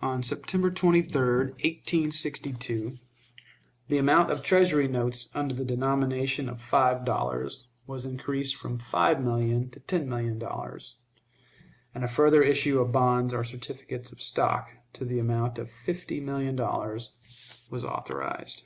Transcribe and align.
On 0.00 0.22
September 0.22 0.70
23, 0.70 1.20
1862, 1.20 2.92
the 3.88 3.98
amount 3.98 4.30
of 4.30 4.42
Treasury 4.42 4.88
notes 4.88 5.28
under 5.36 5.54
the 5.54 5.66
denomination 5.66 6.48
of 6.48 6.62
five 6.62 7.04
dollars 7.04 7.66
was 7.86 8.06
increased 8.06 8.56
from 8.56 8.78
five 8.78 9.22
million 9.22 9.68
to 9.68 9.80
ten 9.80 10.08
million 10.08 10.38
dollars, 10.38 10.96
and 11.94 12.02
a 12.02 12.08
further 12.08 12.42
issue 12.42 12.80
of 12.80 12.92
bonds 12.92 13.34
or 13.34 13.44
certificates 13.44 14.12
of 14.12 14.22
stock, 14.22 14.72
to 14.94 15.04
the 15.04 15.18
amount 15.18 15.58
of 15.58 15.70
fifty 15.70 16.20
million 16.20 16.56
dollars, 16.56 17.66
was 17.70 17.84
authorized. 17.84 18.64